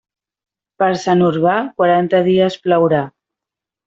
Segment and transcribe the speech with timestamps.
[0.83, 3.03] Per Sant Urbà, quaranta dies plourà.